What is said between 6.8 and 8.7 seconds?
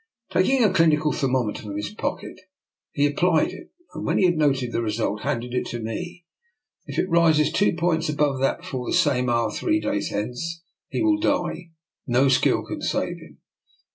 If it rises two points above that